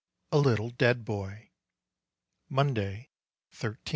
A 0.31 0.39
LITTLE 0.39 0.71
DEAD 0.71 1.05
BOY 1.05 1.51
Monday, 2.49 3.11
I3th. 3.53 3.77